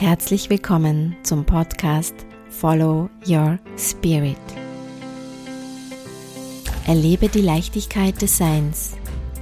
[0.00, 2.14] Herzlich willkommen zum Podcast
[2.48, 4.38] Follow Your Spirit.
[6.86, 8.92] Erlebe die Leichtigkeit des Seins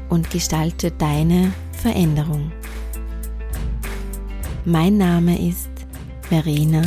[0.09, 2.51] und gestalte deine Veränderung.
[4.65, 5.71] Mein Name ist
[6.23, 6.83] Verena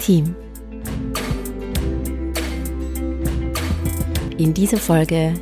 [0.00, 0.36] Thiem.
[4.38, 5.34] In dieser Folge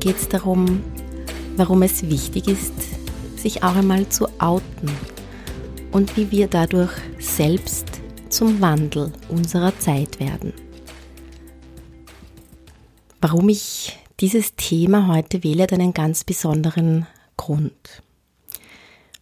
[0.00, 0.82] geht es darum,
[1.56, 2.74] warum es wichtig ist,
[3.36, 4.90] sich auch einmal zu outen
[5.92, 7.86] und wie wir dadurch selbst
[8.28, 10.52] zum Wandel unserer Zeit werden.
[13.20, 18.02] Warum ich dieses Thema heute wähle, hat einen ganz besonderen Grund.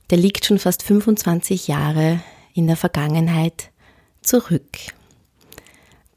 [0.09, 2.21] Der liegt schon fast 25 Jahre
[2.55, 3.71] in der Vergangenheit
[4.23, 4.79] zurück.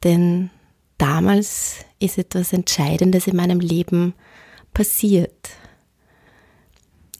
[0.02, 0.50] Denn
[0.98, 4.14] damals ist etwas Entscheidendes in meinem Leben
[4.72, 5.50] passiert.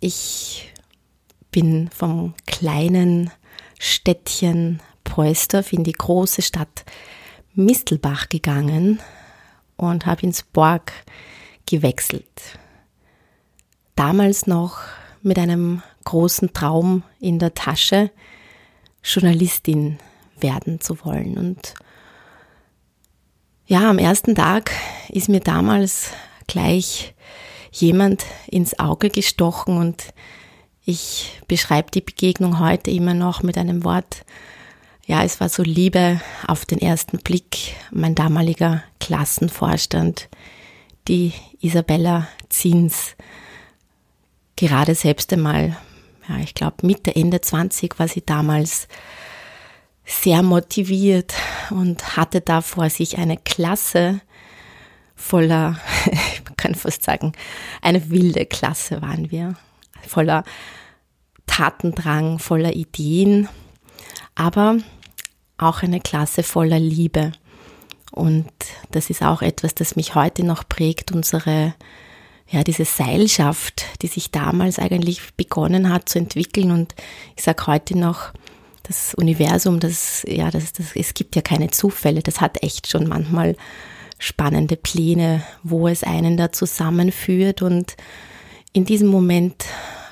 [0.01, 0.74] Ich
[1.55, 3.31] bin vom kleinen
[3.79, 6.85] Städtchen Preußdorf in die große Stadt
[7.55, 8.99] Mistelbach gegangen
[9.77, 10.93] und habe ins Borg
[11.65, 12.59] gewechselt.
[13.95, 14.79] Damals noch
[15.23, 18.11] mit einem großen Traum in der Tasche,
[19.05, 19.99] Journalistin
[20.41, 21.39] werden zu wollen.
[21.39, 21.75] Und
[23.67, 24.73] ja, am ersten Tag
[25.09, 26.11] ist mir damals
[26.49, 27.15] gleich
[27.71, 30.13] jemand ins Auge gestochen und
[30.85, 34.25] ich beschreibe die Begegnung heute immer noch mit einem Wort.
[35.07, 37.75] Ja, es war so Liebe auf den ersten Blick.
[37.91, 40.29] Mein damaliger Klassenvorstand,
[41.09, 43.17] die Isabella Zins,
[44.57, 45.77] gerade selbst einmal,
[46.29, 48.89] ja, ich glaube Mitte, Ende 20 war sie damals
[50.05, 51.35] sehr motiviert
[51.71, 54.21] und hatte da vor sich eine Klasse
[55.17, 55.79] voller,
[56.45, 57.33] man kann fast sagen,
[57.81, 59.57] eine wilde Klasse waren wir
[60.07, 60.45] voller
[61.47, 63.49] Tatendrang, voller Ideen,
[64.35, 64.79] aber
[65.59, 67.33] auch eine Klasse voller Liebe.
[68.11, 68.51] Und
[68.91, 71.75] das ist auch etwas, das mich heute noch prägt, unsere,
[72.49, 76.71] ja, diese Seilschaft, die sich damals eigentlich begonnen hat zu entwickeln.
[76.71, 76.95] Und
[77.37, 78.33] ich sage heute noch,
[78.85, 83.09] das Universum, das, ja, das, das, es gibt ja keine Zufälle, das hat echt schon
[83.09, 83.57] manchmal
[84.19, 87.97] spannende Pläne, wo es einen da zusammenführt und
[88.75, 89.65] in diesem Moment,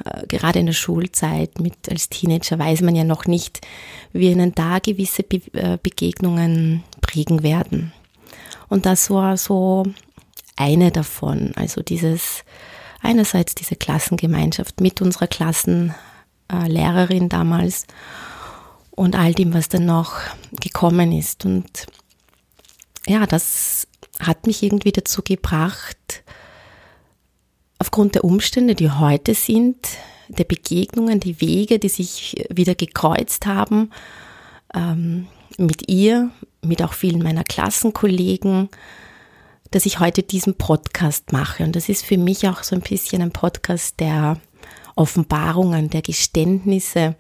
[0.05, 3.61] äh, gerade in der Schulzeit, mit als Teenager, weiß man ja noch nicht,
[4.13, 7.93] wie einen da gewisse Be äh, Begegnungen prägen werden.
[8.69, 9.85] Und das war so
[10.57, 12.45] eine davon, also dieses,
[13.03, 17.87] einerseits diese Klassengemeinschaft mit unserer Klassenlehrerin damals
[18.93, 20.15] und all dem, was dann noch
[20.61, 21.45] gekommen ist.
[21.45, 21.87] Und
[23.07, 23.89] ja, das
[24.21, 26.23] hat mich irgendwie dazu gebracht,
[27.83, 29.77] aufgrund der Umstände, die heute sind,
[30.29, 33.91] der Begegnungen, die Wege, die sich wieder gekreuzt haben,
[34.73, 35.27] ähm,
[35.59, 36.31] mit ihr,
[36.63, 38.69] mit auch vielen meiner Klassenkollegen,
[39.73, 41.65] dass ich heute diesen Podcast mache.
[41.65, 44.39] Und das ist für mich auch so ein bisschen ein Podcast der
[44.95, 47.17] Offenbarungen, der Geständnisse,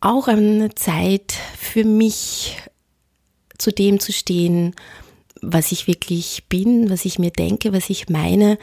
[0.00, 2.58] auch eine Zeit für mich
[3.56, 4.74] zu dem zu stehen,
[5.52, 8.58] was ich wirklich bin, was ich mir denke, was ich meine.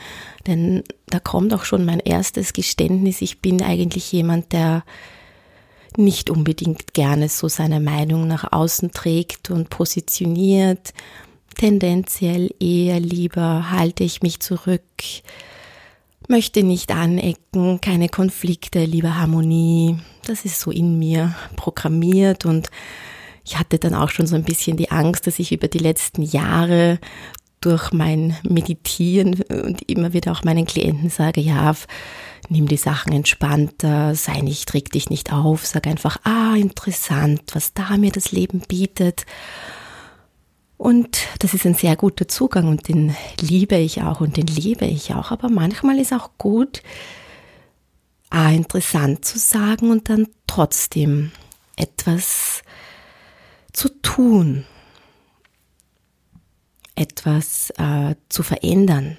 [0.47, 3.21] Denn da kommt auch schon mein erstes Geständnis.
[3.21, 4.83] Ich bin eigentlich jemand, der
[5.97, 10.93] nicht unbedingt gerne so seine Meinung nach außen trägt und positioniert.
[11.57, 14.81] Tendenziell eher lieber halte ich mich zurück,
[16.27, 19.97] möchte nicht anecken, keine Konflikte, lieber Harmonie.
[20.25, 22.69] Das ist so in mir programmiert und
[23.43, 26.21] ich hatte dann auch schon so ein bisschen die Angst, dass ich über die letzten
[26.21, 26.99] Jahre
[27.61, 31.73] durch mein Meditieren und immer wieder auch meinen Klienten sage, ja,
[32.49, 37.73] nimm die Sachen entspannter, sei nicht, reg dich nicht auf, sag einfach, ah, interessant, was
[37.73, 39.25] da mir das Leben bietet.
[40.77, 44.85] Und das ist ein sehr guter Zugang und den liebe ich auch und den lebe
[44.85, 45.29] ich auch.
[45.29, 46.81] Aber manchmal ist auch gut,
[48.31, 51.31] ah, interessant zu sagen und dann trotzdem
[51.75, 52.63] etwas
[53.73, 54.65] zu tun,
[56.95, 59.17] etwas äh, zu verändern,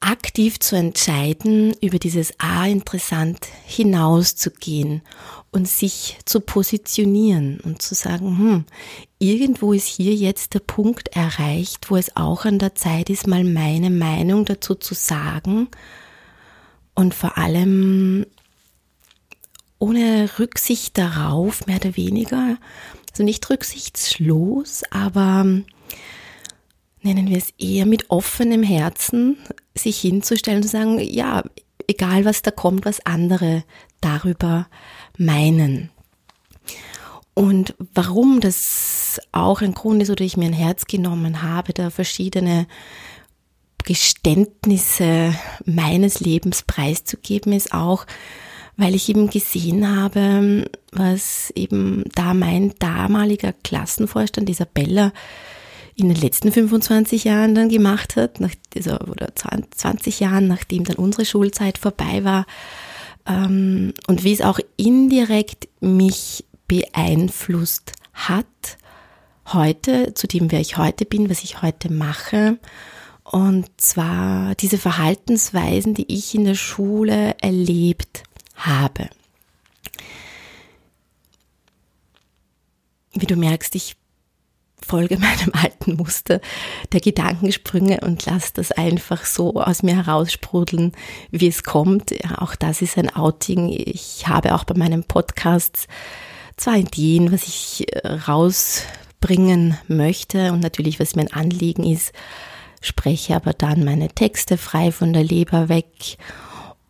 [0.00, 5.02] aktiv zu entscheiden, über dieses A interessant hinauszugehen
[5.52, 8.64] und sich zu positionieren und zu sagen, hm,
[9.18, 13.44] irgendwo ist hier jetzt der Punkt erreicht, wo es auch an der Zeit ist, mal
[13.44, 15.68] meine Meinung dazu zu sagen
[16.94, 18.24] und vor allem
[19.80, 22.58] ohne Rücksicht darauf, mehr oder weniger,
[23.10, 25.44] also nicht rücksichtslos, aber
[27.02, 29.38] nennen wir es eher mit offenem Herzen,
[29.74, 31.42] sich hinzustellen und zu sagen, ja,
[31.88, 33.64] egal was da kommt, was andere
[34.00, 34.68] darüber
[35.16, 35.90] meinen.
[37.34, 41.88] Und warum das auch ein Grund ist oder ich mir ein Herz genommen habe, da
[41.88, 42.66] verschiedene
[43.84, 45.34] Geständnisse
[45.64, 48.04] meines Lebens preiszugeben, ist auch,
[48.80, 55.12] weil ich eben gesehen habe, was eben da mein damaliger Klassenvorstand Isabella
[55.96, 60.96] in den letzten 25 Jahren dann gemacht hat, nach, also, oder 20 Jahren, nachdem dann
[60.96, 62.46] unsere Schulzeit vorbei war,
[63.26, 68.46] ähm, und wie es auch indirekt mich beeinflusst hat,
[69.52, 72.58] heute, zu dem, wer ich heute bin, was ich heute mache.
[73.24, 78.22] Und zwar diese Verhaltensweisen, die ich in der Schule erlebt
[78.66, 79.08] habe.
[83.12, 83.96] Wie du merkst, ich
[84.90, 86.40] folge meinem alten Muster
[86.92, 90.92] der Gedankensprünge und lasse das einfach so aus mir heraussprudeln,
[91.30, 92.10] wie es kommt.
[92.10, 93.68] Ja, auch das ist ein Outing.
[93.70, 95.86] Ich habe auch bei meinem Podcast
[96.56, 102.12] zwar Ideen, was ich äh, rausbringen möchte und natürlich, was mein Anliegen ist,
[102.82, 106.18] spreche aber dann meine Texte frei von der Leber weg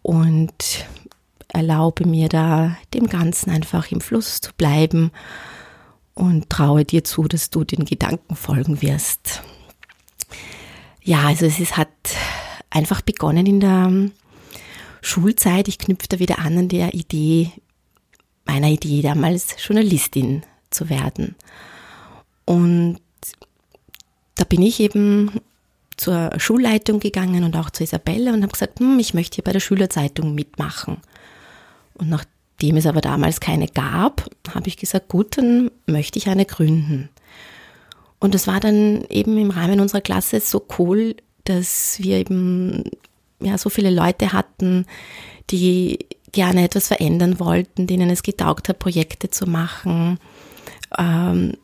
[0.02, 0.54] und
[1.52, 5.10] erlaube mir da dem Ganzen einfach im Fluss zu bleiben
[6.14, 9.42] und traue dir zu, dass du den Gedanken folgen wirst.
[11.02, 11.88] Ja, also es ist, hat
[12.68, 14.10] einfach begonnen in der
[15.02, 15.68] Schulzeit.
[15.68, 17.52] Ich knüpfe da wieder an an der Idee,
[18.44, 21.36] meiner Idee damals Journalistin zu werden.
[22.44, 22.98] Und
[24.34, 25.40] da bin ich eben
[25.96, 29.52] zur Schulleitung gegangen und auch zu Isabelle und habe gesagt, hm, ich möchte hier bei
[29.52, 30.98] der Schülerzeitung mitmachen.
[32.00, 32.24] Und nach
[32.62, 37.10] dem es aber damals keine gab, habe ich gesagt, gut, dann möchte ich eine gründen.
[38.18, 42.84] Und das war dann eben im Rahmen unserer Klasse so cool, dass wir eben
[43.40, 44.86] ja so viele Leute hatten,
[45.50, 50.18] die gerne etwas verändern wollten, denen es getaugt hat, Projekte zu machen.
[50.98, 51.54] Ähm,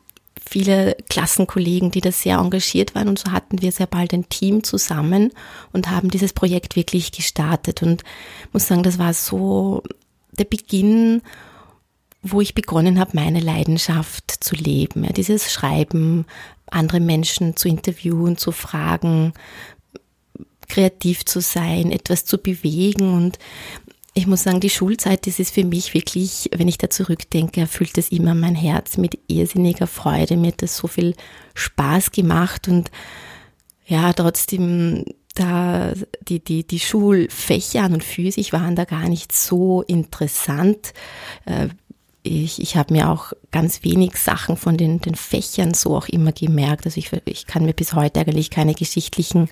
[0.49, 4.65] viele Klassenkollegen, die da sehr engagiert waren und so hatten wir sehr bald ein Team
[4.65, 5.33] zusammen
[5.73, 8.03] und haben dieses Projekt wirklich gestartet und
[8.53, 9.83] muss sagen, das war so
[10.39, 11.23] der Beginn,
[12.23, 15.05] wo ich begonnen habe, meine Leidenschaft zu leben.
[15.05, 16.27] Ja, dieses Schreiben,
[16.71, 19.33] andere Menschen zu interviewen, zu fragen,
[20.69, 23.15] kreativ zu sein, etwas zu bewegen.
[23.15, 23.39] Und
[24.15, 27.97] ich muss sagen, die Schulzeit, das ist für mich wirklich, wenn ich da zurückdenke, erfüllt
[27.97, 30.37] das immer mein Herz mit irrsinniger Freude.
[30.37, 31.15] Mir hat das so viel
[31.55, 32.91] Spaß gemacht und
[33.87, 35.05] ja, trotzdem
[35.37, 35.93] da
[36.23, 40.93] die, die, die Schulfächer an und für sich waren da gar nicht so interessant.
[41.45, 41.69] Äh,
[42.27, 46.33] ich, ich habe mir auch ganz wenig Sachen von den, den Fächern so auch immer
[46.33, 46.85] gemerkt.
[46.85, 49.49] Also ich, ich kann mir bis heute eigentlich keine geschichtlichen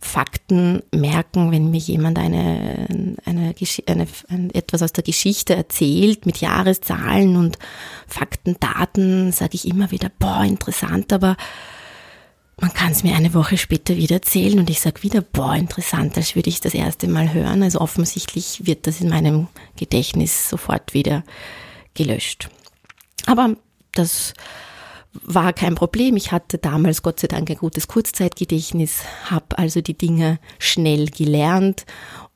[0.00, 2.86] Fakten merken, wenn mir jemand eine,
[3.26, 3.54] eine,
[3.86, 7.58] eine, eine etwas aus der Geschichte erzählt mit Jahreszahlen und
[8.06, 11.36] Fakten, Daten, sage ich immer wieder, boah, interessant, aber
[12.60, 16.16] man kann es mir eine Woche später wieder erzählen und ich sage wieder, boah, interessant,
[16.16, 17.62] als würde ich das erste Mal hören.
[17.62, 21.24] Also offensichtlich wird das in meinem Gedächtnis sofort wieder
[21.94, 22.48] gelöscht.
[23.26, 23.56] Aber
[23.92, 24.34] das
[25.12, 26.16] war kein Problem.
[26.16, 31.86] Ich hatte damals Gott sei Dank ein gutes Kurzzeitgedächtnis, habe also die Dinge schnell gelernt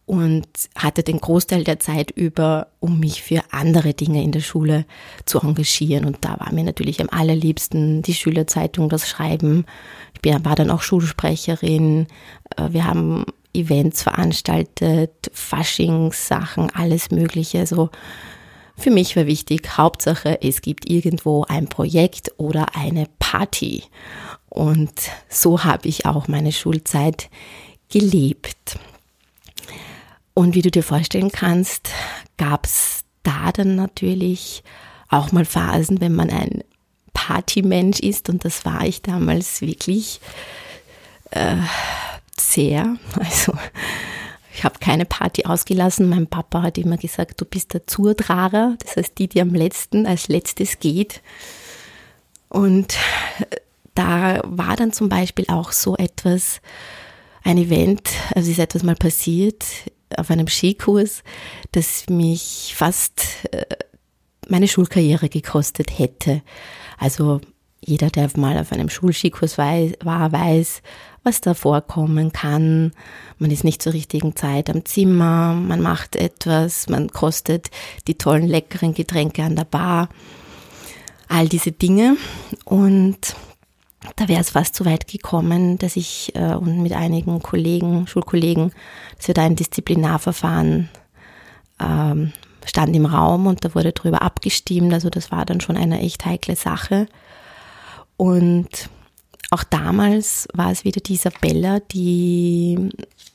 [0.09, 4.87] und hatte den Großteil der Zeit über, um mich für andere Dinge in der Schule
[5.27, 6.07] zu engagieren.
[6.07, 9.67] Und da war mir natürlich am allerliebsten die Schülerzeitung, das Schreiben.
[10.23, 12.07] Ich war dann auch Schulsprecherin.
[12.57, 17.59] Äh, wir haben Events veranstaltet, Faschingssachen, alles Mögliche.
[17.59, 17.91] Also
[18.79, 23.83] für mich war wichtig, Hauptsache, es gibt irgendwo ein Projekt oder eine Party.
[24.49, 24.95] Und
[25.29, 27.29] so habe ich auch meine Schulzeit
[27.91, 28.79] gelebt.
[30.39, 31.91] Und wie du dir vorstellen kannst,
[32.37, 34.63] gab es da dann natürlich
[35.09, 36.63] auch mal Phasen, wenn man ein
[37.13, 38.29] Partymensch ist.
[38.29, 40.21] Und das war ich damals wirklich
[41.33, 41.57] äh,
[42.39, 42.99] sehr.
[43.19, 43.53] Also
[44.55, 46.09] ich habe keine Party ausgelassen.
[46.09, 50.07] Mein Papa hat immer gesagt, du bist der Zurdrarer, das heißt die, die am letzten
[50.07, 51.21] als letztes geht.
[52.49, 52.97] Und
[53.97, 56.61] da war dann zum Beispiel auch so etwas,
[57.43, 59.65] ein Event, also ist etwas mal passiert
[60.17, 61.23] auf einem Skikurs,
[61.73, 63.23] das mich fast
[63.53, 63.65] äh,
[64.49, 66.43] meine Schulkarriere gekostet hätte.
[66.99, 67.41] Also
[67.85, 70.83] jeder, der mal auf einem Schulskikurs war, weiß,
[71.23, 72.93] was da vorkommen kann.
[73.39, 77.71] Man ist nicht zur richtigen Zeit am Zimmer, man macht etwas, man kostet
[78.07, 80.09] die tollen leckeren Getränke an der Bar.
[81.29, 82.17] All diese Dinge.
[82.65, 83.37] Und
[84.17, 88.73] da wäre es fast so weit gekommen, dass ich äh, und mit einigen Kollegen, Schulkollegen,
[89.17, 90.89] dass wir da ein Disziplinarverfahren
[91.81, 92.33] ähm,
[92.65, 94.93] stand im Raum und da wurde drüber abgestimmt.
[94.93, 97.09] Also das war dann schon eine echt heikle Sache.
[98.17, 98.91] Und
[99.51, 102.91] auch damals war es wieder die Isabella, die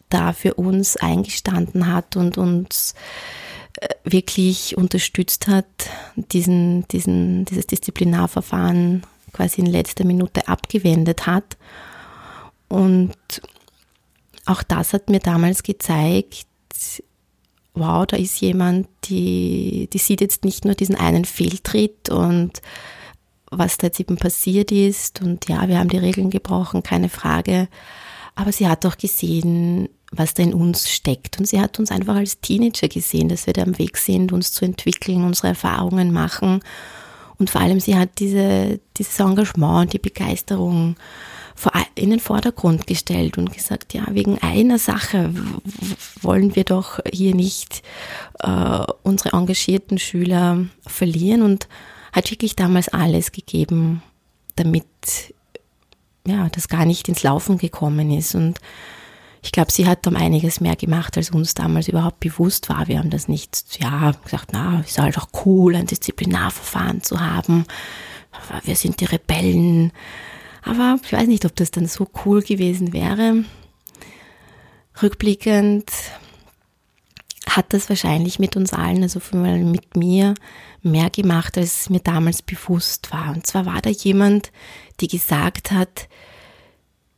[0.10, 2.94] da für uns eingestanden hat und uns
[3.82, 5.66] äh, wirklich unterstützt hat,
[6.16, 9.04] diesen, diesen, dieses Disziplinarverfahren
[9.34, 11.58] quasi in letzter Minute abgewendet hat.
[12.70, 13.14] Und
[14.46, 16.46] auch das hat mir damals gezeigt,
[17.74, 22.62] wow, da ist jemand, die, die sieht jetzt nicht nur diesen einen Fehltritt und
[23.50, 25.22] was da jetzt eben passiert ist.
[25.22, 27.68] Und ja, wir haben die Regeln gebrochen, keine Frage,
[28.36, 31.40] aber sie hat auch gesehen, was da in uns steckt.
[31.40, 34.52] Und sie hat uns einfach als Teenager gesehen, dass wir da am Weg sind, uns
[34.52, 36.62] zu entwickeln, unsere Erfahrungen machen
[37.44, 40.96] und vor allem sie hat diese, dieses Engagement, die Begeisterung
[41.96, 45.34] in den Vordergrund gestellt und gesagt, ja, wegen einer Sache
[46.22, 47.84] wollen wir doch hier nicht
[48.40, 51.68] äh, unsere engagierten Schüler verlieren und
[52.14, 54.02] hat wirklich damals alles gegeben,
[54.56, 54.86] damit
[56.26, 58.36] ja, das gar nicht ins Laufen gekommen ist.
[58.36, 58.60] Und
[59.44, 62.88] ich glaube, sie hat um einiges mehr gemacht, als uns damals überhaupt bewusst war.
[62.88, 67.66] Wir haben das nicht, ja, gesagt, na, ist halt auch cool, ein Disziplinarverfahren zu haben.
[68.64, 69.92] Wir sind die Rebellen.
[70.64, 73.44] Aber ich weiß nicht, ob das dann so cool gewesen wäre.
[75.02, 75.92] Rückblickend
[77.50, 80.36] hat das wahrscheinlich mit uns allen, also mit mir,
[80.82, 83.32] mehr gemacht, als mir damals bewusst war.
[83.32, 84.54] Und zwar war da jemand,
[85.02, 86.08] die gesagt hat,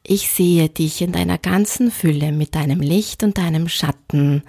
[0.08, 4.44] ich sehe dich in deiner ganzen Fülle mit deinem Licht und deinem Schatten,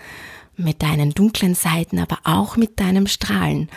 [0.57, 3.69] mit deinen dunklen Seiten, aber auch mit deinem Strahlen.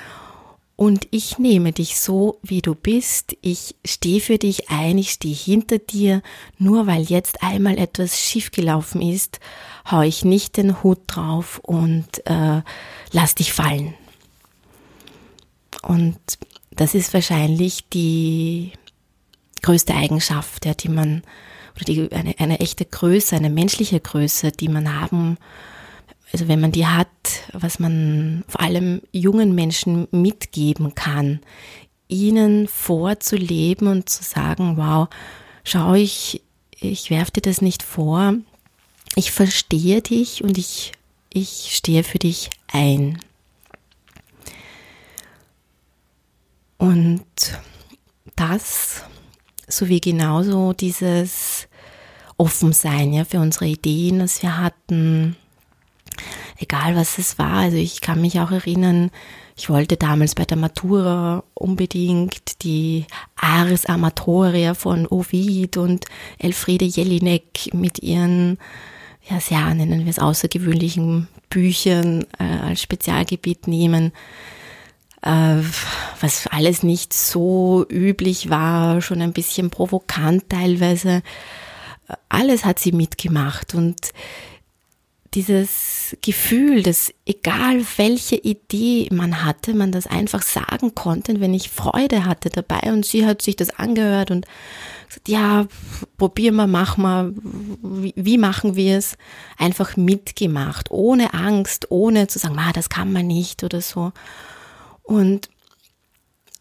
[0.80, 3.36] Und ich nehme dich so, wie du bist.
[3.42, 6.22] Ich stehe für dich ein, ich stehe hinter dir.
[6.58, 9.42] Nur weil jetzt einmal etwas schiefgelaufen ist,
[9.92, 12.62] hau ich nicht den Hut drauf und äh,
[13.12, 13.94] lass dich fallen.
[15.82, 16.18] Und
[16.72, 18.72] das ist wahrscheinlich die
[19.62, 21.24] größte Eigenschaft, ja, die man,
[21.80, 25.38] oder die, eine, eine echte Größe, eine menschliche Größe, die man haben
[26.32, 27.08] also wenn man die hat,
[27.54, 31.40] was man vor allem jungen Menschen mitgeben kann,
[32.08, 35.08] ihnen vorzuleben und zu sagen, wow,
[35.64, 36.42] schau ich,
[36.80, 38.36] ich werfe dir das nicht vor,
[39.16, 40.92] ich verstehe dich und ich,
[41.34, 43.20] ich stehe für dich ein.
[46.78, 47.26] Und
[48.36, 49.04] das
[49.68, 51.68] sowie genauso dieses
[52.40, 55.36] Offensein ja, für unsere Ideen, das wir hatten,
[56.58, 57.54] egal was es war.
[57.54, 59.12] Also ich kann mich auch erinnern,
[59.56, 63.06] ich wollte damals bei der Matura unbedingt die
[63.36, 66.06] Ars Amatoria von Ovid und
[66.38, 68.58] Elfriede Jelinek mit ihren,
[69.30, 74.14] ja, sehr nennen wir es außergewöhnlichen Büchern äh, als Spezialgebiet nehmen
[75.22, 75.58] äh,
[76.22, 81.22] was alles nicht so üblich war, schon ein bisschen provokant teilweise.
[82.30, 84.12] Alles hat sie mitgemacht und
[85.36, 91.70] dieses Gefühl, dass egal welche Idee man hatte, man das einfach sagen konnte, wenn ich
[91.70, 94.48] Freude hatte dabei und sie hat sich das angehört und
[95.08, 95.68] gesagt, ja,
[96.18, 97.32] probier mal, mach mal,
[97.84, 99.18] wie, wie machen wir es?
[99.58, 104.12] Einfach mitgemacht, ohne Angst, ohne zu sagen, ah, das kann man nicht oder so.
[105.04, 105.50] Und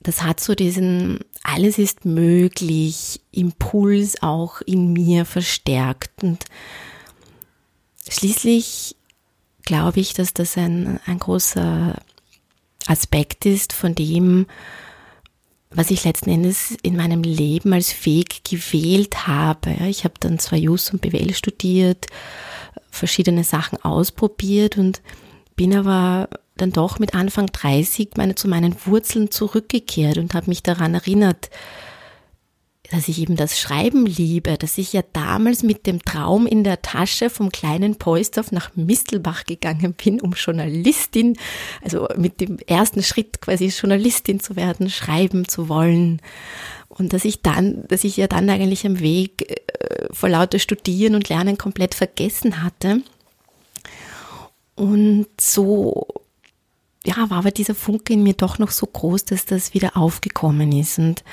[0.01, 6.45] das hat so diesen alles ist möglich Impuls auch in mir verstärkt und
[8.09, 8.97] Schließlich
[9.65, 11.95] glaube ich, dass das ein, ein großer
[12.87, 14.47] Aspekt ist von dem,
[15.71, 19.77] was ich letzten Endes in meinem Leben als Weg gewählt habe.
[19.89, 22.07] Ich habe dann zwar Jus und BWL studiert,
[22.91, 25.03] verschiedene Sachen ausprobiert und
[25.55, 30.63] bin aber dann doch mit Anfang 30 meine, zu meinen Wurzeln zurückgekehrt und habe mich
[30.63, 31.51] daran erinnert,
[32.91, 36.81] dass ich eben das Schreiben liebe, dass ich ja damals mit dem Traum in der
[36.81, 41.37] Tasche vom kleinen Poistorf nach Mistelbach gegangen bin, um Journalistin,
[41.83, 46.23] also mit dem ersten Schritt quasi Journalistin zu werden, schreiben zu wollen.
[46.89, 51.15] Und dass ich dann, dass ich ja dann eigentlich am Weg äh, vor lauter Studieren
[51.15, 53.03] und Lernen komplett vergessen hatte.
[54.75, 56.07] Und so,
[57.09, 60.73] ja, war aber dieser Funke in mir doch noch so groß, dass das wieder aufgekommen
[60.73, 60.99] ist.
[60.99, 61.25] Und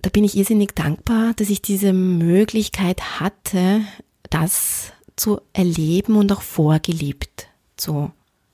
[0.00, 3.82] da bin ich irrsinnig dankbar, dass ich diese Möglichkeit hatte,
[4.30, 8.10] das zu erleben und auch vorgelebt zu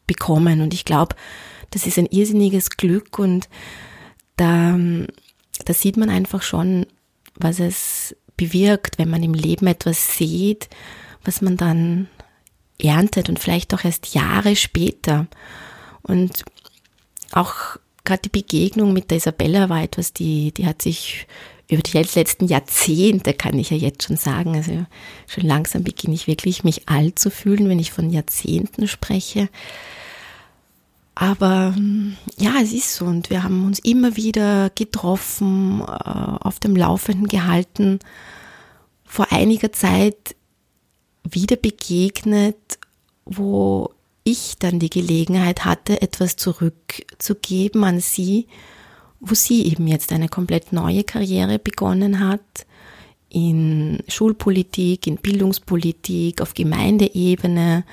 [0.08, 0.60] bekommen.
[0.60, 1.14] Und ich glaube,
[1.70, 3.48] das ist ein irrsinniges Glück und
[4.36, 4.76] da,
[5.64, 6.86] da sieht man einfach schon,
[7.36, 10.68] was es bewirkt, wenn man im Leben etwas sieht,
[11.24, 12.08] was man dann
[12.82, 15.26] erntet und vielleicht auch erst Jahre später.
[16.02, 16.44] Und
[17.32, 21.26] auch gerade die Begegnung mit der Isabella war etwas, die, die hat sich
[21.70, 24.84] über die letzten Jahrzehnte, kann ich ja jetzt schon sagen, also
[25.26, 29.48] schon langsam beginne ich wirklich mich alt zu fühlen, wenn ich von Jahrzehnten spreche.
[31.14, 31.74] Aber
[32.38, 37.28] ja, es ist so und wir haben uns immer wieder getroffen, äh, auf dem Laufenden
[37.28, 38.00] gehalten,
[39.04, 40.34] vor einiger Zeit
[41.24, 42.78] wieder begegnet,
[43.24, 43.92] wo
[44.24, 48.46] ich dann die Gelegenheit hatte, etwas zurückzugeben an sie,
[49.20, 52.66] wo sie eben jetzt eine komplett neue Karriere begonnen hat,
[53.28, 57.84] in Schulpolitik, in Bildungspolitik, auf Gemeindeebene,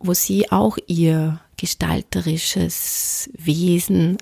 [0.00, 4.18] wo sie auch ihr gestalterisches Wesen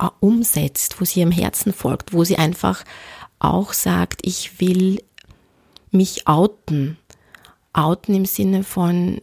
[0.00, 2.84] äh, umsetzt, wo sie ihrem Herzen folgt, wo sie einfach
[3.38, 5.02] auch sagt, ich will
[5.90, 6.98] mich outen.
[7.72, 9.20] Outen im Sinne von,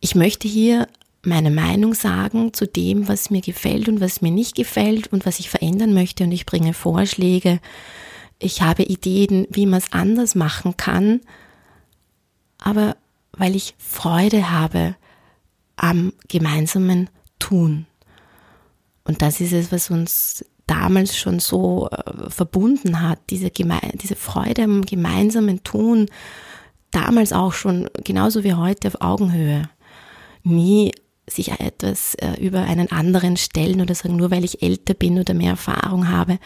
[0.00, 0.86] ich möchte hier
[1.22, 5.38] meine Meinung sagen zu dem, was mir gefällt und was mir nicht gefällt und was
[5.38, 7.60] ich verändern möchte und ich bringe Vorschläge.
[8.38, 11.20] Ich habe Ideen, wie man es anders machen kann,
[12.58, 12.96] aber
[13.32, 14.96] weil ich Freude habe
[15.76, 17.86] am gemeinsamen Tun.
[19.04, 24.62] Und das ist es, was uns damals schon so äh, verbunden hat, diese, diese Freude
[24.62, 26.06] am gemeinsamen Tun,
[26.94, 29.68] damals auch schon genauso wie heute auf Augenhöhe
[30.42, 30.92] nie
[31.26, 35.32] sich etwas äh, über einen anderen stellen oder sagen, nur weil ich älter bin oder
[35.32, 36.38] mehr Erfahrung habe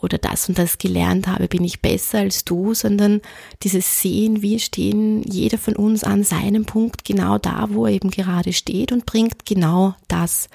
[0.00, 3.20] oder das und das gelernt habe, bin ich besser als du, sondern
[3.62, 8.10] dieses Sehen, wir stehen jeder von uns an seinem Punkt genau da, wo er eben
[8.10, 10.48] gerade steht und bringt genau das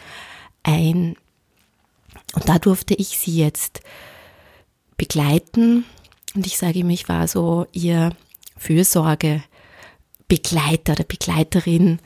[0.64, 1.16] ein.
[2.34, 3.82] Und da durfte ich sie jetzt
[4.98, 5.86] begleiten
[6.36, 8.12] und ich sage ihm, ich war so ihr
[8.58, 9.44] Fürsorge
[10.28, 12.00] Begleiter oder Begleiterin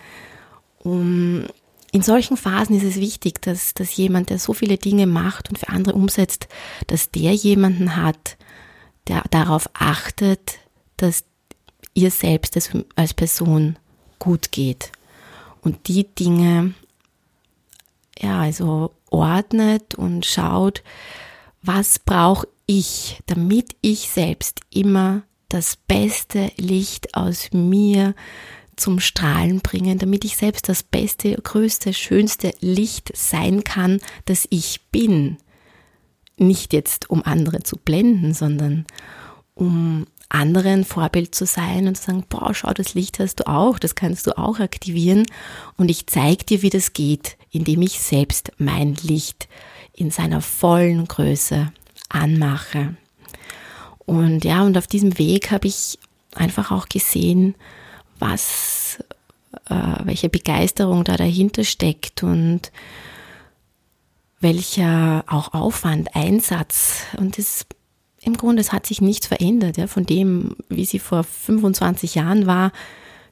[0.83, 1.45] um,
[1.91, 5.59] in solchen Phasen ist es wichtig, dass, dass jemand, der so viele Dinge macht und
[5.59, 6.47] für andere umsetzt,
[6.87, 8.37] dass der jemanden hat,
[9.07, 10.59] der darauf achtet,
[10.95, 11.25] dass
[11.93, 12.55] ihr selbst
[12.95, 13.77] als, Person
[14.19, 14.91] gut geht.
[15.61, 16.73] Und die Dinge,
[18.17, 20.83] ja, also ordnet und schaut,
[21.61, 28.15] was brauche ich, damit ich selbst immer das beste Licht aus mir
[28.77, 34.81] zum Strahlen bringen, damit ich selbst das beste, größte, schönste Licht sein kann, das ich
[34.91, 35.37] bin.
[36.37, 38.85] Nicht jetzt, um andere zu blenden, sondern
[39.53, 43.77] um anderen Vorbild zu sein und zu sagen, boah, schau, das Licht hast du auch,
[43.77, 45.25] das kannst du auch aktivieren
[45.75, 49.49] und ich zeige dir, wie das geht, indem ich selbst mein Licht
[49.93, 51.73] in seiner vollen Größe
[52.07, 52.95] anmache.
[54.11, 55.97] Und ja, und auf diesem Weg habe ich
[56.35, 57.55] einfach auch gesehen,
[58.19, 59.01] was,
[59.69, 62.73] äh, welche Begeisterung da dahinter steckt und
[64.41, 67.65] welcher auch Aufwand, Einsatz und das
[68.19, 72.47] im Grunde, es hat sich nichts verändert, ja, von dem, wie sie vor 25 Jahren
[72.47, 72.73] war.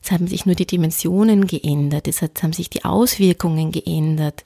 [0.02, 4.46] Es haben sich nur die Dimensionen geändert, es haben sich die Auswirkungen geändert,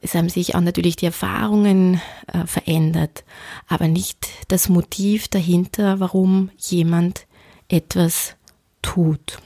[0.00, 2.00] es haben sich auch natürlich die Erfahrungen
[2.32, 3.24] äh, verändert,
[3.66, 7.26] aber nicht das Motiv dahinter, warum jemand
[7.68, 8.36] etwas
[8.80, 9.38] tut.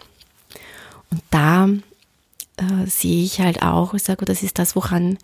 [1.10, 1.68] Und da
[2.56, 5.16] äh, sehe ich halt auch, ich sage, das ist das, woran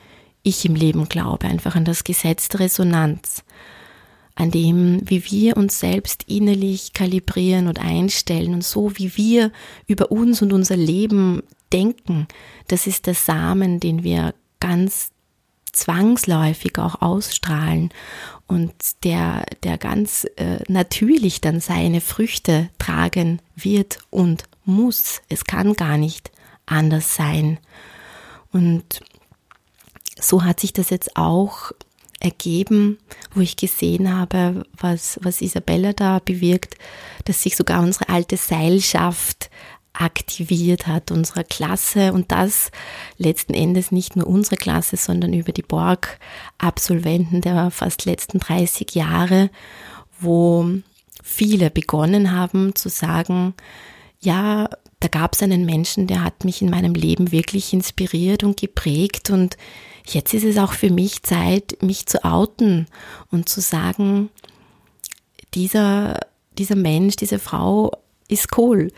[0.43, 3.45] ich im Leben glaube, einfach an das Gesetz der Resonanz,
[4.35, 9.53] an dem, wie wir uns selbst innerlich kalibrieren und einstellen und so, wie wir
[9.87, 12.29] über uns und unser Leben denken,
[12.69, 15.11] das ist der Samen, den wir ganz
[15.73, 17.91] zwangsläufig auch ausstrahlen
[18.47, 18.73] und
[19.05, 25.23] der, der ganz äh, natürlich dann seine Früchte tragen wird und muss.
[25.29, 26.31] Es kann gar nicht
[26.67, 27.59] anders sein.
[28.53, 29.01] Und
[30.21, 31.73] so hat sich das jetzt auch
[32.21, 32.99] ergeben,
[33.33, 36.75] wo ich gesehen habe, was, was Isabella da bewirkt,
[37.25, 39.51] dass sich sogar unsere alte Seilschaft
[39.99, 42.71] aktiviert hat, unserer Klasse und das
[43.17, 49.51] letzten Endes nicht nur unsere Klasse, sondern über die Borg-Absolventen der fast letzten 30 Jahre,
[50.21, 50.67] wo
[51.23, 53.55] viele begonnen haben zu sagen,
[54.21, 54.69] ja,
[55.01, 59.31] da gab es einen Menschen, der hat mich in meinem Leben wirklich inspiriert und geprägt
[59.31, 59.57] und
[60.07, 62.87] jetzt ist es auch für mich Zeit, mich zu outen
[63.31, 64.31] und zu sagen,
[65.55, 66.21] dieser,
[66.57, 67.93] dieser Mensch, diese Frau
[68.29, 68.93] ist cool.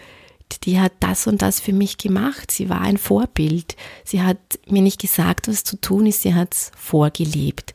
[0.64, 2.50] Die hat das und das für mich gemacht.
[2.50, 3.76] Sie war ein Vorbild.
[4.04, 6.22] Sie hat mir nicht gesagt, was zu tun ist.
[6.22, 7.74] Sie hat es vorgelebt.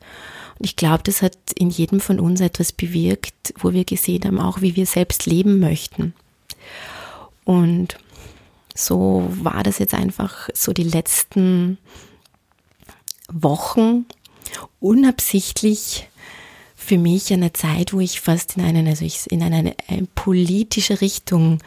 [0.58, 4.40] Und ich glaube, das hat in jedem von uns etwas bewirkt, wo wir gesehen haben,
[4.40, 6.14] auch wie wir selbst leben möchten.
[7.44, 7.98] Und
[8.74, 11.78] so war das jetzt einfach so die letzten
[13.28, 14.06] Wochen
[14.80, 16.08] unabsichtlich
[16.74, 21.00] für mich eine Zeit, wo ich fast in eine, also ich, in eine, eine politische
[21.00, 21.58] Richtung,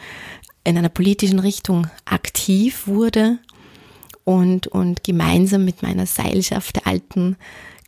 [0.64, 3.38] in einer politischen Richtung aktiv wurde
[4.24, 7.36] und, und gemeinsam mit meiner Seilschaft der alten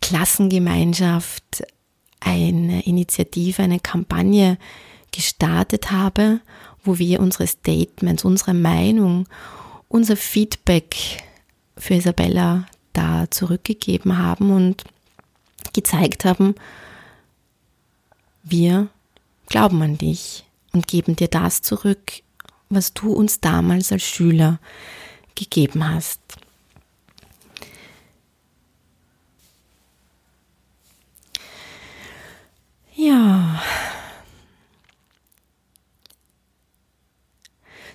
[0.01, 1.65] Klassengemeinschaft
[2.21, 4.59] eine Initiative, eine Kampagne
[5.11, 6.41] gestartet habe,
[6.85, 9.29] wo wir unsere Statements, unsere Meinung,
[9.89, 11.23] unser Feedback
[11.77, 14.85] für Isabella da zurückgegeben haben und
[15.73, 16.55] gezeigt haben,
[18.43, 18.89] wir
[19.47, 22.23] glauben an dich und geben dir das zurück,
[22.75, 24.59] was du uns damals als Schüler
[25.35, 26.21] gegeben hast.
[32.95, 33.61] Ja.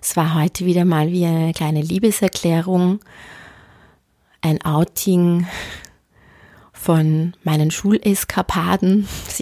[0.02, 3.00] Es war heute wieder mal wie eine kleine Liebeserklärung,
[4.42, 5.48] ein Outing
[6.72, 9.40] von meinen Schuleskapaden, dass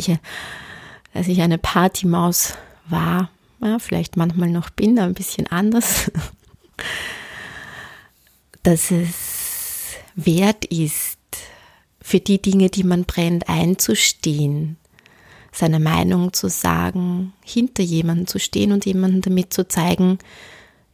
[1.13, 2.55] dass ich eine Partymaus
[2.87, 3.29] war,
[3.61, 6.11] ja, vielleicht manchmal noch bin, ein bisschen anders,
[8.63, 11.17] dass es wert ist,
[12.01, 14.77] für die Dinge, die man brennt, einzustehen,
[15.51, 20.19] seine Meinung zu sagen, hinter jemanden zu stehen und jemanden damit zu zeigen,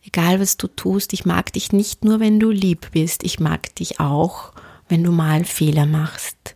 [0.05, 3.75] egal was du tust, ich mag dich nicht nur, wenn du lieb bist, ich mag
[3.75, 4.53] dich auch,
[4.87, 6.55] wenn du mal Fehler machst.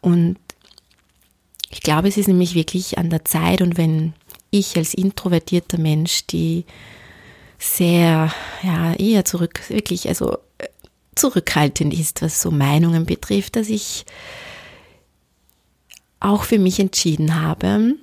[0.00, 0.36] Und
[1.70, 4.12] ich glaube, es ist nämlich wirklich an der Zeit und wenn
[4.50, 6.64] ich als introvertierter Mensch, die
[7.58, 8.32] sehr,
[8.62, 10.68] ja, eher zurück, wirklich, also äh,
[11.14, 14.06] zurückhaltend ist, was so Meinungen betrifft, dass ich
[16.20, 17.94] auch für mich entschieden habe,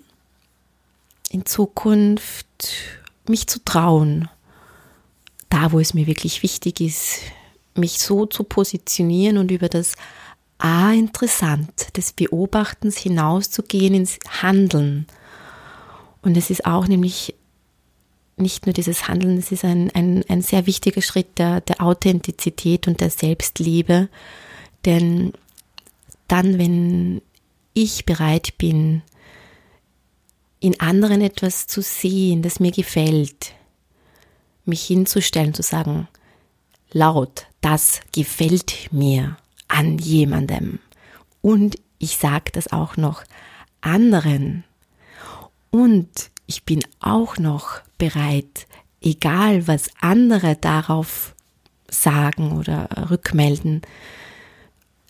[1.29, 2.47] in Zukunft
[3.27, 4.29] mich zu trauen,
[5.49, 7.19] da wo es mir wirklich wichtig ist,
[7.75, 9.93] mich so zu positionieren und über das
[10.60, 15.05] A interessant des Beobachtens hinauszugehen ins Handeln.
[16.27, 17.35] Und es ist auch nämlich
[18.35, 22.85] nicht nur dieses Handeln, es ist ein, ein, ein sehr wichtiger Schritt der, der Authentizität
[22.85, 24.09] und der Selbstliebe.
[24.83, 25.31] Denn
[26.27, 27.21] dann, wenn
[27.73, 29.03] ich bereit bin,
[30.59, 33.53] in anderen etwas zu sehen, das mir gefällt,
[34.65, 36.09] mich hinzustellen, zu sagen,
[36.91, 39.37] laut, das gefällt mir
[39.69, 40.79] an jemandem.
[41.41, 43.23] Und ich sage das auch noch
[43.79, 44.65] anderen.
[45.69, 46.10] Und
[46.45, 48.67] ich bin auch noch bereit,
[49.01, 51.36] egal was andere darauf
[51.89, 53.82] sagen oder rückmelden,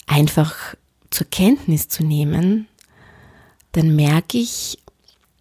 [0.05, 0.75] einfach
[1.09, 2.67] zur Kenntnis zu nehmen,
[3.73, 4.79] dann merke ich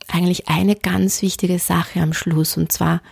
[0.08, 3.02] eigentlich eine ganz wichtige Sache am Schluss und zwar,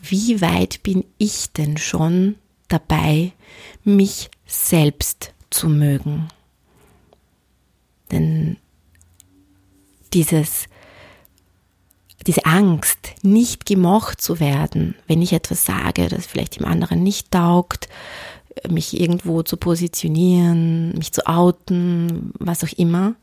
[0.00, 2.36] wie weit bin ich denn schon
[2.68, 3.32] dabei,
[3.84, 6.28] mich selbst zu mögen?
[8.10, 8.58] Denn
[10.12, 10.68] dieses,
[12.26, 17.30] diese Angst, nicht gemocht zu werden, wenn ich etwas sage, das vielleicht dem anderen nicht
[17.30, 17.88] taugt,
[18.68, 23.14] mich irgendwo zu positionieren, mich zu outen, was auch immer,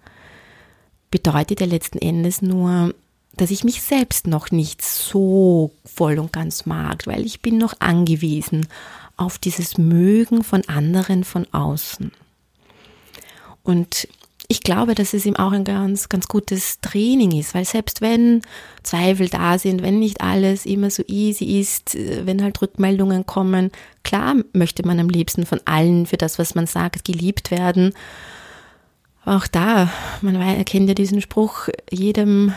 [1.11, 2.93] bedeutet ja letzten Endes nur,
[3.35, 7.73] dass ich mich selbst noch nicht so voll und ganz mag, weil ich bin noch
[7.79, 8.67] angewiesen
[9.17, 12.11] auf dieses Mögen von anderen von außen.
[13.63, 14.07] Und
[14.47, 18.41] ich glaube, dass es ihm auch ein ganz, ganz gutes Training ist, weil selbst wenn
[18.83, 23.71] Zweifel da sind, wenn nicht alles immer so easy ist, äh, wenn halt Rückmeldungen kommen,
[24.03, 27.93] klar möchte man am liebsten von allen für das, was man sagt, geliebt werden.
[29.23, 29.89] Aber auch da,
[30.21, 32.53] man erkennt ja diesen Spruch, jedem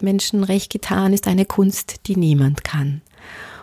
[0.00, 3.00] Menschen recht getan ist eine Kunst, die niemand kann.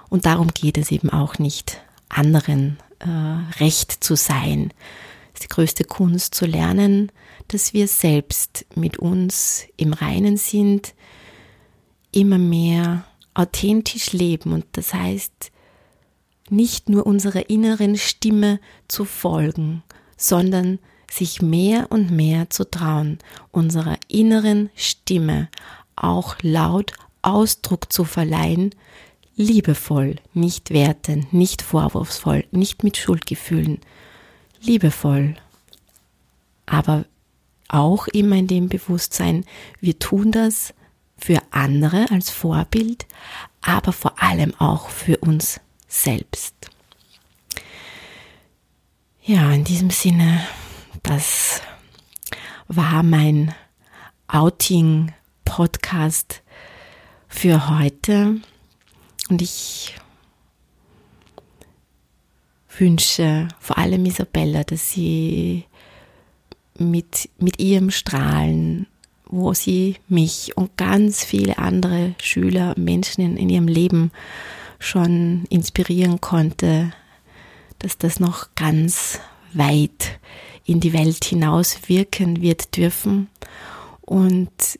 [0.09, 4.71] Und darum geht es eben auch nicht, anderen äh, recht zu sein.
[5.33, 7.11] Es ist die größte Kunst zu lernen,
[7.53, 10.93] dass wir selbst mit uns im Reinen sind,
[12.11, 15.51] immer mehr authentisch leben und das heißt,
[16.49, 19.83] nicht nur unserer inneren Stimme zu folgen,
[20.17, 23.19] sondern sich mehr und mehr zu trauen,
[23.51, 25.49] unserer inneren Stimme
[25.95, 28.73] auch laut Ausdruck zu verleihen,
[29.35, 33.79] liebevoll, nicht wertend, nicht vorwurfsvoll, nicht mit Schuldgefühlen,
[34.61, 35.35] liebevoll,
[36.65, 37.05] aber
[37.73, 39.45] auch immer in dem Bewusstsein,
[39.79, 40.73] wir tun das
[41.17, 43.05] für andere als Vorbild,
[43.62, 46.55] aber vor allem auch für uns selbst.
[49.23, 50.45] Ja, in diesem Sinne,
[51.03, 51.62] das
[52.67, 53.53] war mein
[54.27, 56.41] Outing-Podcast
[57.27, 58.41] für heute.
[59.29, 59.95] Und ich
[62.77, 65.65] wünsche vor allem Isabella, dass sie
[66.89, 68.87] mit, mit ihrem Strahlen,
[69.25, 74.11] wo sie mich und ganz viele andere Schüler, Menschen in, in ihrem Leben
[74.79, 76.91] schon inspirieren konnte,
[77.79, 79.19] dass das noch ganz
[79.53, 80.19] weit
[80.65, 83.29] in die Welt hinaus wirken wird dürfen.
[84.01, 84.79] Und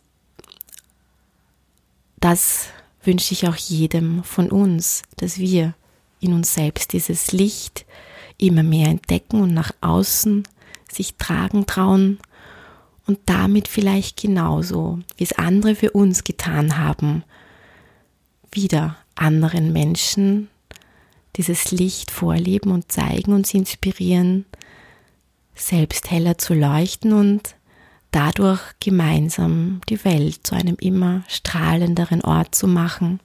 [2.20, 2.68] das
[3.04, 5.74] wünsche ich auch jedem von uns, dass wir
[6.20, 7.86] in uns selbst dieses Licht
[8.38, 10.44] immer mehr entdecken und nach außen
[10.96, 12.20] sich tragen trauen
[13.08, 17.24] und damit vielleicht genauso, wie es andere für uns getan haben,
[18.52, 20.50] wieder anderen Menschen
[21.36, 24.46] dieses Licht vorleben und zeigen und sie inspirieren,
[25.56, 27.56] selbst heller zu leuchten und
[28.12, 33.20] dadurch gemeinsam die Welt zu einem immer strahlenderen Ort zu machen.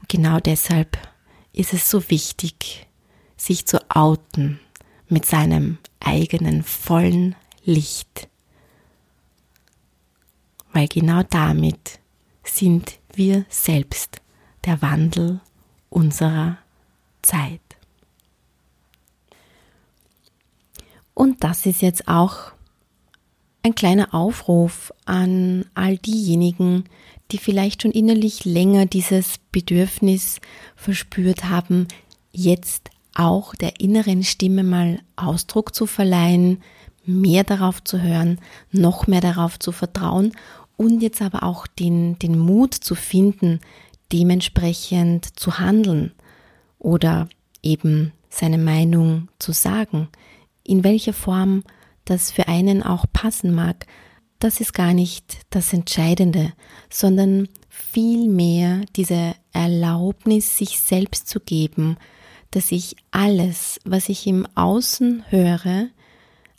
[0.00, 0.98] Und genau deshalb
[1.52, 2.86] ist es so wichtig,
[3.36, 4.60] sich zu outen
[5.08, 8.28] mit seinem eigenen vollen Licht.
[10.72, 11.98] Weil genau damit
[12.44, 14.20] sind wir selbst
[14.64, 15.40] der Wandel
[15.90, 16.58] unserer
[17.22, 17.60] Zeit.
[21.14, 22.52] Und das ist jetzt auch
[23.62, 26.84] ein kleiner Aufruf an all diejenigen,
[27.32, 30.40] die vielleicht schon innerlich länger dieses Bedürfnis
[30.76, 31.88] verspürt haben,
[32.30, 36.62] jetzt auch der inneren Stimme mal Ausdruck zu verleihen,
[37.04, 38.38] mehr darauf zu hören,
[38.70, 40.32] noch mehr darauf zu vertrauen
[40.76, 43.60] und jetzt aber auch den, den Mut zu finden,
[44.12, 46.12] dementsprechend zu handeln
[46.78, 47.28] oder
[47.62, 50.08] eben seine Meinung zu sagen,
[50.62, 51.64] in welcher Form
[52.04, 53.86] das für einen auch passen mag,
[54.38, 56.52] das ist gar nicht das Entscheidende,
[56.90, 61.96] sondern vielmehr diese Erlaubnis, sich selbst zu geben,
[62.50, 65.88] dass ich alles, was ich im Außen höre,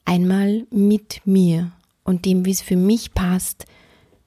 [0.05, 1.71] einmal mit mir
[2.03, 3.65] und dem, wie es für mich passt,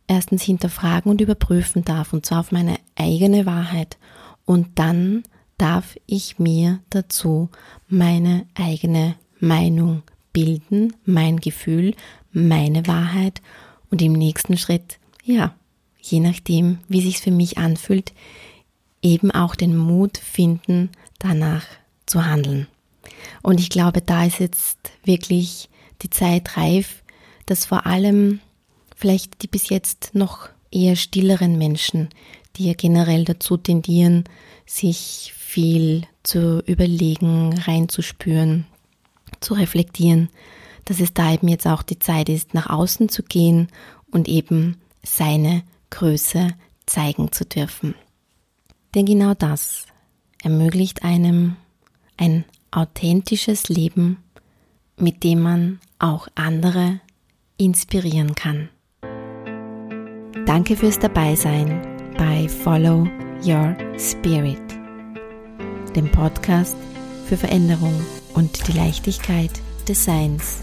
[0.06, 3.98] erstens hinterfragen und überprüfen darf, und zwar auf meine eigene Wahrheit.
[4.44, 5.22] Und dann
[5.58, 7.48] darf ich mir dazu
[7.88, 11.94] meine eigene Meinung bilden, mein Gefühl,
[12.32, 13.42] meine Wahrheit
[13.90, 15.54] und im nächsten Schritt, ja,
[16.00, 18.12] je nachdem, wie sich für mich anfühlt,
[19.02, 20.90] eben auch den Mut finden,
[21.22, 21.64] danach
[22.06, 22.66] zu handeln.
[23.42, 25.68] Und ich glaube, da ist jetzt wirklich
[26.02, 27.02] die Zeit reif,
[27.46, 28.40] dass vor allem
[28.96, 32.08] vielleicht die bis jetzt noch eher stilleren Menschen,
[32.56, 34.24] die ja generell dazu tendieren,
[34.66, 38.66] sich viel zu überlegen, reinzuspüren,
[39.40, 40.28] zu reflektieren,
[40.84, 43.68] dass es da eben jetzt auch die Zeit ist, nach außen zu gehen
[44.10, 46.48] und eben seine Größe
[46.86, 47.94] zeigen zu dürfen.
[48.94, 49.86] Denn genau das
[50.42, 51.56] ermöglicht einem
[52.16, 54.18] ein authentisches Leben,
[54.98, 57.00] mit dem man auch andere
[57.56, 58.68] inspirieren kann.
[60.46, 61.80] Danke fürs Dabeisein
[62.18, 63.08] bei Follow
[63.44, 64.60] Your Spirit,
[65.94, 66.76] dem Podcast
[67.26, 67.94] für Veränderung
[68.34, 69.50] und die Leichtigkeit
[69.88, 70.62] des Seins.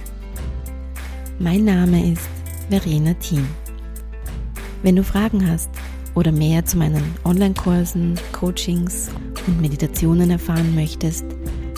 [1.40, 2.28] Mein Name ist
[2.70, 3.48] Verena Thiem.
[4.84, 5.70] Wenn du Fragen hast
[6.16, 9.10] oder mehr zu meinen Online-Kursen, Coachings
[9.48, 11.26] und Meditationen erfahren möchtest,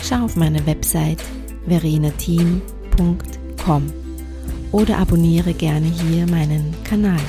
[0.01, 1.21] schau auf meine Website
[1.67, 2.61] verenateam.com
[4.71, 7.19] oder abonniere gerne hier meinen Kanal.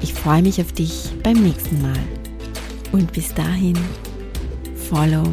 [0.00, 1.98] Ich freue mich auf dich beim nächsten Mal.
[2.92, 3.76] Und bis dahin,
[4.88, 5.24] follow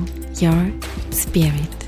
[0.41, 0.65] your
[1.13, 1.84] spirit.